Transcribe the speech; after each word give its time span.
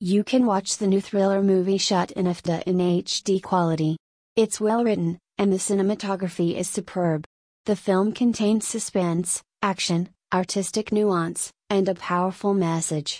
You 0.00 0.24
can 0.24 0.44
watch 0.44 0.76
the 0.76 0.86
new 0.86 1.00
thriller 1.00 1.42
movie 1.42 1.78
Shut 1.78 2.10
In 2.10 2.26
Afdah 2.26 2.62
in 2.64 2.76
HD 2.76 3.42
quality. 3.42 3.96
It's 4.36 4.60
well 4.60 4.84
written, 4.84 5.18
and 5.38 5.50
the 5.50 5.56
cinematography 5.56 6.54
is 6.54 6.68
superb. 6.68 7.24
The 7.64 7.76
film 7.76 8.12
contains 8.12 8.68
suspense, 8.68 9.40
action, 9.62 10.10
artistic 10.34 10.92
nuance, 10.92 11.50
and 11.70 11.88
a 11.88 11.94
powerful 11.94 12.52
message. 12.52 13.14